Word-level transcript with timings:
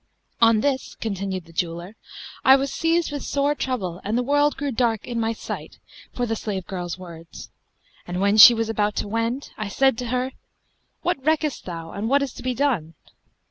On 0.41 0.61
this" 0.61 0.95
(continued 0.95 1.45
the 1.45 1.53
jeweller), 1.53 1.95
"I 2.43 2.55
was 2.55 2.73
seized 2.73 3.11
with 3.11 3.21
sore 3.21 3.53
trouble 3.53 4.01
and 4.03 4.17
the 4.17 4.23
world 4.23 4.57
grew 4.57 4.71
dark 4.71 5.05
in 5.05 5.19
my 5.19 5.31
sight 5.31 5.77
for 6.11 6.25
the 6.25 6.35
slave 6.35 6.65
girl's 6.65 6.97
words; 6.97 7.51
and 8.07 8.19
when 8.19 8.37
she 8.37 8.55
was 8.55 8.67
about 8.67 8.95
to 8.95 9.07
wend, 9.07 9.51
I 9.59 9.67
said 9.67 9.99
to 9.99 10.07
her, 10.07 10.31
'What 11.03 11.23
reckest 11.23 11.65
thou 11.65 11.91
and 11.91 12.09
what 12.09 12.23
is 12.23 12.33
to 12.33 12.41
be 12.41 12.55
done?' 12.55 12.95